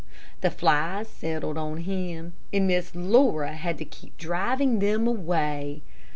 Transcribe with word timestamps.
The 0.39 0.49
flies 0.49 1.07
settled 1.07 1.59
on 1.59 1.77
him, 1.81 2.33
and 2.51 2.65
Miss 2.65 2.95
Laura 2.95 3.53
had 3.53 3.77
to 3.77 3.85
keep 3.85 4.17
driving 4.17 4.79
them 4.79 5.05
away. 5.05 5.83